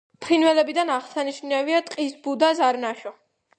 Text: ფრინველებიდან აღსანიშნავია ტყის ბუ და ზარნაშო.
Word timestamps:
ფრინველებიდან 0.25 0.91
აღსანიშნავია 0.93 1.83
ტყის 1.91 2.17
ბუ 2.27 2.37
და 2.47 2.53
ზარნაშო. 2.65 3.17